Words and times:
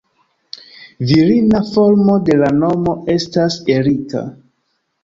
Virina 1.11 1.61
formo 1.69 2.17
de 2.31 2.39
la 2.45 2.51
nomo 2.65 2.99
estas 3.19 3.63
Erika. 3.79 4.27